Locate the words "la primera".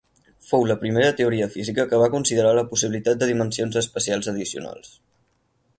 0.69-1.11